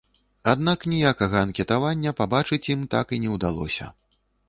[0.53, 3.97] Аднак ніякага анкетавання пабачыць ім так і не ўдалося.